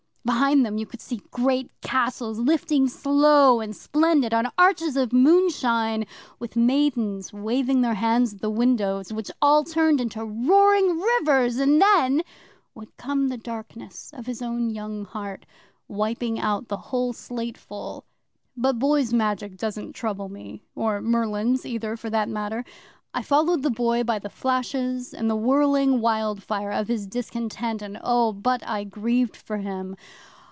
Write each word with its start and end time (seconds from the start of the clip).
Behind 0.23 0.63
them 0.63 0.77
you 0.77 0.85
could 0.85 1.01
see 1.01 1.23
great 1.31 1.71
castles 1.81 2.37
lifting 2.37 2.87
slow 2.87 3.59
and 3.59 3.75
splendid 3.75 4.35
on 4.35 4.51
arches 4.55 4.95
of 4.95 5.11
moonshine, 5.11 6.05
with 6.37 6.55
maidens 6.55 7.33
waving 7.33 7.81
their 7.81 7.95
hands 7.95 8.35
at 8.35 8.39
the 8.41 8.49
windows, 8.51 9.11
which 9.11 9.31
all 9.41 9.63
turned 9.63 9.99
into 9.99 10.23
roaring 10.23 10.99
rivers; 10.99 11.57
and 11.57 11.81
then 11.81 12.21
would 12.75 12.95
come 12.97 13.27
the 13.27 13.37
darkness 13.37 14.11
of 14.15 14.27
his 14.27 14.43
own 14.43 14.69
young 14.69 15.05
heart 15.05 15.43
wiping 15.87 16.39
out 16.39 16.67
the 16.67 16.77
whole 16.77 17.13
slateful. 17.13 18.03
But 18.55 18.77
boy's 18.77 19.11
Magic 19.11 19.57
doesn't 19.57 19.93
trouble 19.93 20.29
me 20.29 20.61
or 20.75 21.01
Merlin's 21.01 21.65
either 21.65 21.97
for 21.97 22.11
that 22.11 22.29
matter. 22.29 22.63
I 23.13 23.21
followed 23.23 23.61
the 23.61 23.69
Boy 23.69 24.05
by 24.05 24.19
the 24.19 24.29
flashes 24.29 25.13
and 25.13 25.29
the 25.29 25.35
whirling 25.35 25.99
wildfire 25.99 26.71
of 26.71 26.87
his 26.87 27.05
discontent, 27.05 27.81
and 27.81 27.99
oh, 28.01 28.31
but 28.31 28.65
I 28.65 28.85
grieved 28.85 29.35
for 29.35 29.57
him! 29.57 29.97